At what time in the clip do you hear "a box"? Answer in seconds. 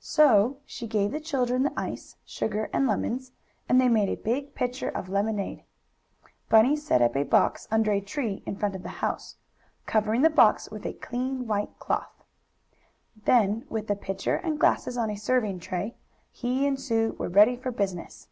7.14-7.68